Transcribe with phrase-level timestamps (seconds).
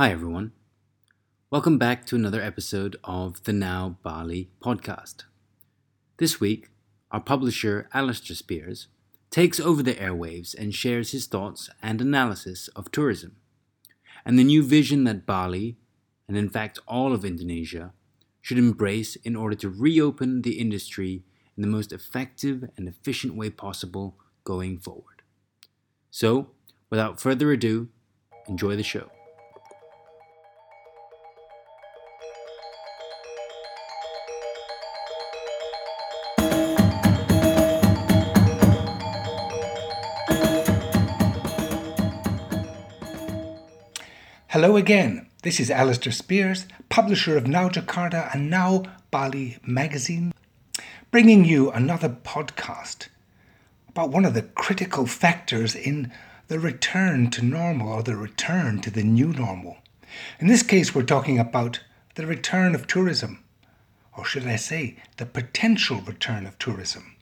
[0.00, 0.52] Hi, everyone.
[1.50, 5.24] Welcome back to another episode of the Now Bali podcast.
[6.16, 6.70] This week,
[7.10, 8.86] our publisher Alistair Speirs
[9.28, 13.36] takes over the airwaves and shares his thoughts and analysis of tourism
[14.24, 15.76] and the new vision that Bali,
[16.26, 17.92] and in fact all of Indonesia,
[18.40, 21.24] should embrace in order to reopen the industry
[21.58, 25.20] in the most effective and efficient way possible going forward.
[26.10, 26.52] So,
[26.88, 27.90] without further ado,
[28.48, 29.10] enjoy the show.
[44.52, 45.28] Hello again.
[45.44, 48.82] This is Alistair Speirs, publisher of Now Jakarta and Now
[49.12, 50.34] Bali magazine,
[51.12, 53.06] bringing you another podcast
[53.88, 56.12] about one of the critical factors in
[56.48, 59.76] the return to normal or the return to the new normal.
[60.40, 61.78] In this case, we're talking about
[62.16, 63.44] the return of tourism,
[64.18, 67.14] or should I say, the potential return of tourism.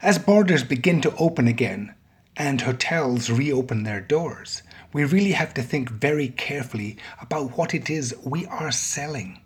[0.00, 1.94] As borders begin to open again
[2.40, 4.62] and hotels reopen their doors,
[4.94, 9.38] we really have to think very carefully about what it is we are selling.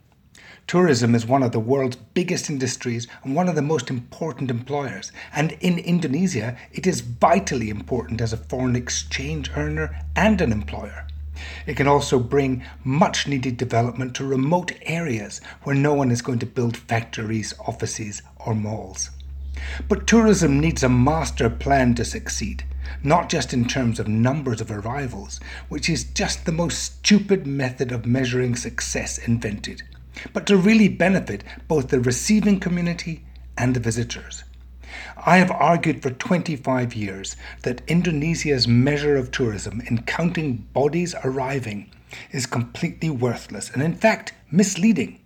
[0.69, 5.11] Tourism is one of the world's biggest industries and one of the most important employers.
[5.35, 11.09] And in Indonesia, it is vitally important as a foreign exchange earner and an employer.
[11.67, 16.39] It can also bring much needed development to remote areas where no one is going
[16.39, 19.11] to build factories, offices, or malls.
[19.89, 22.65] But tourism needs a master plan to succeed
[23.03, 27.93] not just in terms of numbers of arrivals, which is just the most stupid method
[27.93, 29.83] of measuring success invented,
[30.33, 33.25] but to really benefit both the receiving community
[33.57, 34.45] and the visitors.
[35.27, 41.91] I have argued for 25 years that Indonesia's measure of tourism in counting bodies arriving
[42.31, 45.21] is completely worthless and, in fact, misleading.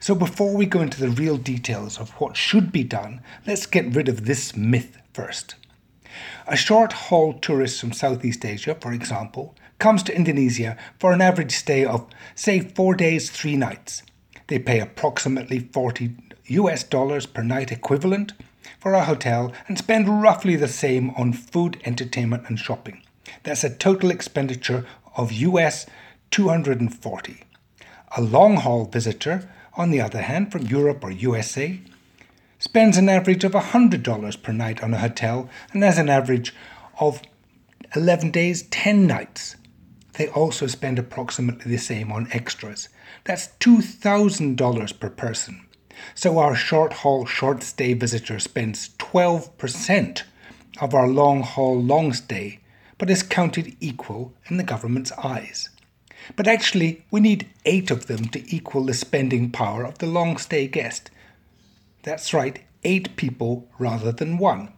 [0.00, 3.94] So, before we go into the real details of what should be done, let's get
[3.94, 5.54] rid of this myth first.
[6.46, 11.52] A short haul tourist from Southeast Asia, for example, comes to Indonesia for an average
[11.52, 14.02] stay of, say, four days, three nights.
[14.48, 16.14] They pay approximately 40
[16.46, 18.32] US dollars per night equivalent
[18.78, 23.02] for a hotel and spend roughly the same on food, entertainment, and shopping.
[23.44, 24.84] That's a total expenditure
[25.16, 25.86] of US
[26.30, 27.44] 240.
[28.16, 31.80] A long haul visitor, on the other hand, from Europe or USA,
[32.58, 36.54] spends an average of $100 per night on a hotel and has an average
[37.00, 37.22] of
[37.96, 39.56] 11 days, 10 nights.
[40.14, 42.88] They also spend approximately the same on extras.
[43.24, 45.66] That's $2,000 per person.
[46.14, 50.22] So our short haul, short stay visitor spends 12%
[50.80, 52.60] of our long haul, long stay,
[52.98, 55.68] but is counted equal in the government's eyes.
[56.36, 60.36] But actually, we need eight of them to equal the spending power of the long
[60.36, 61.10] stay guest.
[62.02, 64.72] That's right, eight people rather than one.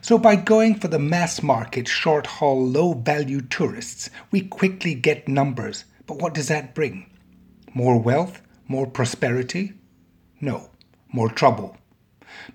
[0.00, 5.28] So, by going for the mass market, short haul, low value tourists, we quickly get
[5.28, 5.84] numbers.
[6.06, 7.10] But what does that bring?
[7.74, 8.42] More wealth?
[8.66, 9.74] More prosperity?
[10.40, 10.70] No,
[11.12, 11.76] more trouble.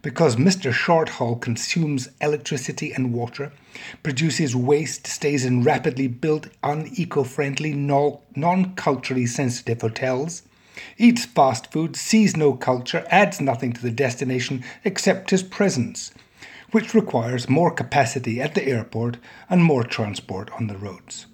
[0.01, 0.71] Because Mr.
[0.71, 3.51] Short Haul consumes electricity and water,
[4.01, 10.43] produces waste, stays in rapidly built, uneco friendly, non culturally sensitive hotels,
[10.97, 16.11] eats fast food, sees no culture, adds nothing to the destination except his presence,
[16.71, 19.17] which requires more capacity at the airport
[19.49, 21.27] and more transport on the roads.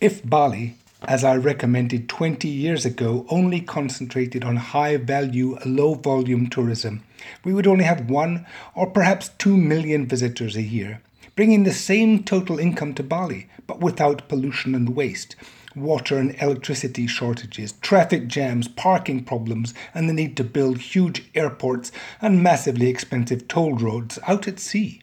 [0.00, 6.50] If Bali, as I recommended 20 years ago, only concentrated on high value, low volume
[6.50, 7.04] tourism,
[7.44, 8.44] we would only have one
[8.74, 11.00] or perhaps two million visitors a year,
[11.36, 15.36] bringing the same total income to Bali, but without pollution and waste,
[15.76, 21.92] water and electricity shortages, traffic jams, parking problems, and the need to build huge airports
[22.20, 25.02] and massively expensive toll roads out at sea.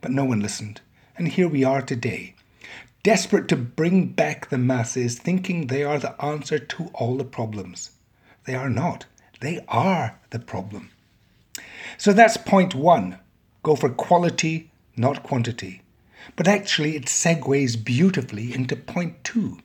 [0.00, 0.80] But no one listened,
[1.18, 2.34] and here we are today,
[3.02, 7.92] desperate to bring back the masses, thinking they are the answer to all the problems.
[8.44, 9.06] They are not,
[9.40, 10.90] they are the problem.
[11.98, 13.18] So that's point one
[13.62, 15.82] go for quality, not quantity.
[16.36, 19.58] But actually, it segues beautifully into point two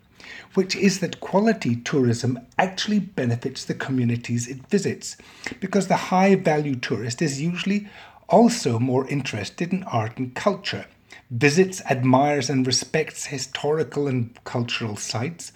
[0.53, 5.15] which is that quality tourism actually benefits the communities it visits,
[5.59, 7.87] because the high value tourist is usually
[8.27, 10.85] also more interested in art and culture,
[11.29, 15.51] visits, admires, and respects historical and cultural sites,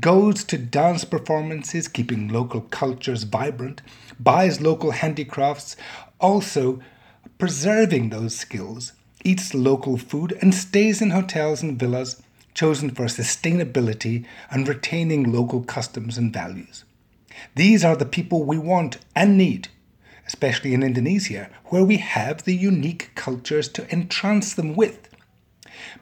[0.00, 3.82] goes to dance performances, keeping local cultures vibrant,
[4.18, 5.76] buys local handicrafts,
[6.20, 6.80] also
[7.38, 8.92] preserving those skills,
[9.24, 12.22] eats local food, and stays in hotels and villas
[12.54, 16.84] chosen for sustainability and retaining local customs and values.
[17.54, 19.68] These are the people we want and need,
[20.26, 25.08] especially in Indonesia, where we have the unique cultures to entrance them with.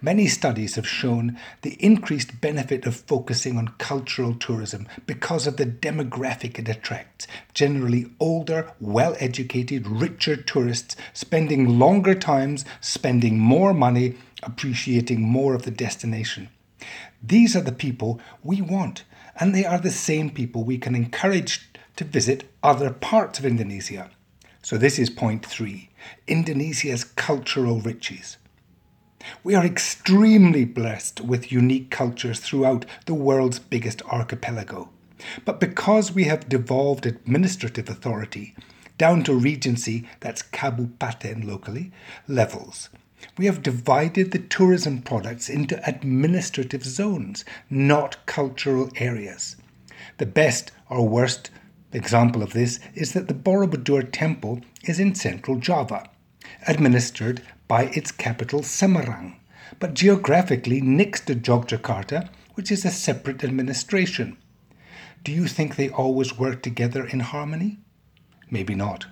[0.03, 5.67] Many studies have shown the increased benefit of focusing on cultural tourism because of the
[5.67, 7.27] demographic it attracts.
[7.55, 15.63] Generally older, well educated, richer tourists spending longer times, spending more money, appreciating more of
[15.63, 16.49] the destination.
[17.23, 19.05] These are the people we want,
[19.39, 24.11] and they are the same people we can encourage to visit other parts of Indonesia.
[24.63, 25.91] So, this is point three
[26.27, 28.37] Indonesia's cultural riches.
[29.45, 34.89] We are extremely blessed with unique cultures throughout the world's biggest archipelago.
[35.45, 38.55] But because we have devolved administrative authority
[38.97, 41.93] down to regency, that's kabupaten locally,
[42.27, 42.89] levels,
[43.37, 49.57] we have divided the tourism products into administrative zones, not cultural areas.
[50.17, 51.51] The best or worst
[51.99, 56.09] example of this is that the Borobudur temple is in central Java,
[56.67, 59.37] administered by its capital Semarang,
[59.79, 64.37] but geographically next to Yogyakarta, which is a separate administration.
[65.23, 67.79] Do you think they always work together in harmony?
[68.51, 69.07] Maybe not.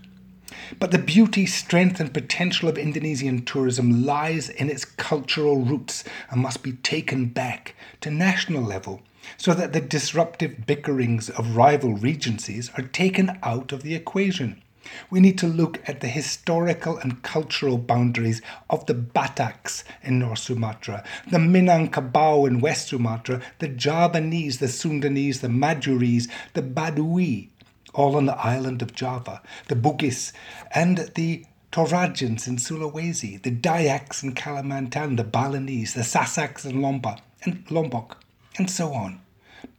[0.78, 6.40] But the beauty, strength, and potential of Indonesian tourism lies in its cultural roots and
[6.40, 9.02] must be taken back to national level
[9.36, 14.62] so that the disruptive bickerings of rival regencies are taken out of the equation.
[15.10, 18.40] We need to look at the historical and cultural boundaries
[18.70, 25.40] of the Bataks in North Sumatra, the Minangkabau in West Sumatra, the Javanese, the Sundanese,
[25.40, 27.48] the Madurese, the Badui,
[27.94, 30.32] all on the island of Java, the Bugis,
[30.74, 37.20] and the Torajans in Sulawesi, the Dayaks in Kalimantan, the Balinese, the Sasaks in Lombok,
[37.44, 38.22] and Lombok,
[38.56, 39.20] and so on.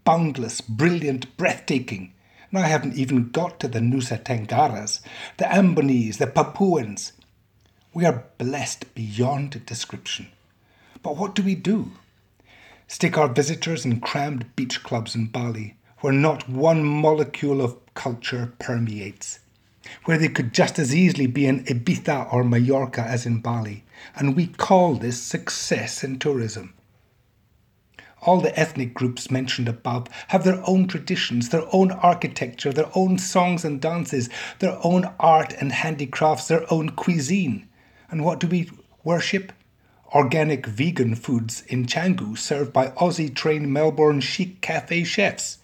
[0.04, 2.14] Boundless, brilliant, breathtaking.
[2.52, 5.02] And I haven't even got to the Nusa Tenggaras,
[5.38, 7.14] the Ambonese, the Papuans.
[7.94, 10.28] We are blessed beyond description.
[11.02, 11.92] But what do we do?
[12.88, 18.54] Stick our visitors in crammed beach clubs in Bali, where not one molecule of culture
[18.60, 19.40] permeates,
[20.06, 23.84] where they could just as easily be in Ibiza or Mallorca as in Bali,
[24.16, 26.74] and we call this success in tourism.
[28.22, 33.18] All the ethnic groups mentioned above have their own traditions, their own architecture, their own
[33.18, 34.30] songs and dances,
[34.60, 37.68] their own art and handicrafts, their own cuisine.
[38.10, 38.72] And what do we
[39.04, 39.52] worship?
[40.16, 45.59] Organic vegan foods in Canggu served by Aussie trained Melbourne chic cafe chefs.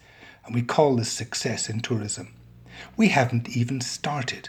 [0.46, 2.32] And we call this success in tourism.
[2.96, 4.48] We haven't even started.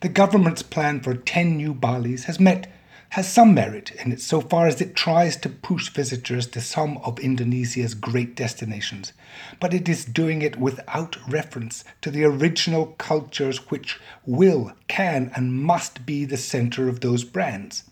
[0.00, 2.68] The government's plan for 10 new Balis has met
[3.10, 6.98] has some merit in it so far as it tries to push visitors to some
[6.98, 9.14] of Indonesia's great destinations,
[9.60, 15.54] but it is doing it without reference to the original cultures which will, can, and
[15.54, 17.84] must be the centre of those brands.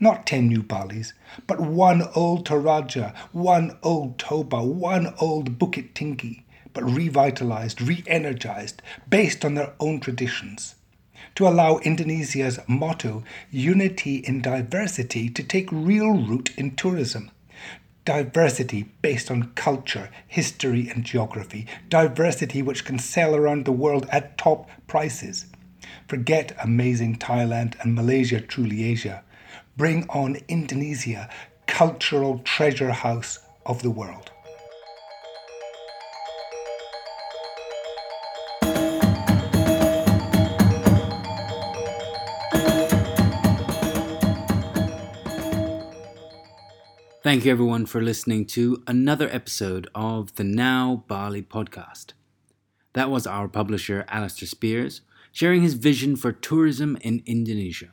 [0.00, 1.12] Not ten new Balis,
[1.46, 6.43] but one old Toraja, one old Toba, one old Bukit Tinggi,
[6.74, 10.74] but revitalized, re energized, based on their own traditions
[11.34, 17.30] to allow Indonesia's motto, unity in diversity, to take real root in tourism.
[18.04, 21.66] Diversity based on culture, history, and geography.
[21.88, 25.46] Diversity which can sell around the world at top prices.
[26.06, 29.24] Forget amazing Thailand and Malaysia, truly Asia.
[29.76, 31.28] Bring on Indonesia,
[31.66, 34.30] cultural treasure house of the world.
[47.24, 52.12] Thank you, everyone, for listening to another episode of the Now Bali podcast.
[52.92, 55.00] That was our publisher, Alistair Speirs,
[55.32, 57.92] sharing his vision for tourism in Indonesia.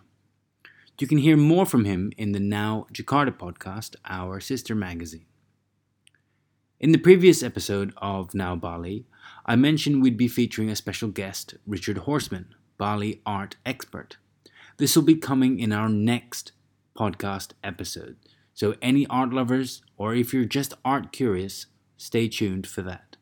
[1.00, 5.28] You can hear more from him in the Now Jakarta podcast, our sister magazine.
[6.82, 9.06] In the previous episode of Now Bali,
[9.46, 12.48] I mentioned we'd be featuring a special guest, Richard Horstman,
[12.78, 14.18] Bali art expert.
[14.76, 16.52] This will be coming in our next
[16.98, 18.18] podcast episode.
[18.62, 21.66] So, any art lovers, or if you're just art curious,
[21.98, 23.18] stay tuned for that.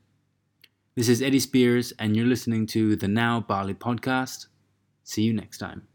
[0.96, 4.48] This is Eddie Spears, and you're listening to the Now Bali podcast.
[5.05, 5.88] See you next time.